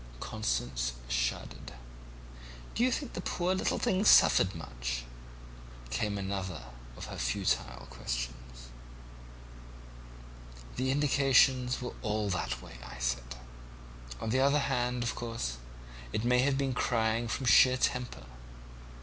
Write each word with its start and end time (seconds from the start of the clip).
"Constance 0.19 0.93
shuddered. 1.07 1.73
'Do 2.73 2.83
you 2.83 2.91
think 2.91 3.13
the 3.13 3.21
poor 3.21 3.53
little 3.53 3.77
thing 3.77 4.03
suffered 4.03 4.55
much?' 4.55 5.03
came 5.91 6.17
another 6.17 6.63
of 6.97 7.05
her 7.05 7.19
futile 7.19 7.85
questions. 7.87 8.69
"'The 10.75 10.89
indications 10.89 11.81
were 11.83 11.93
all 12.01 12.31
that 12.31 12.63
way,' 12.63 12.79
I 12.83 12.97
said; 12.97 13.35
'on 14.19 14.31
the 14.31 14.39
other 14.39 14.61
hand, 14.73 15.03
of 15.03 15.13
course, 15.13 15.57
it 16.11 16.25
may 16.25 16.39
have 16.39 16.57
been 16.57 16.73
crying 16.73 17.27
from 17.27 17.45
sheer 17.45 17.77
temper. 17.77 18.25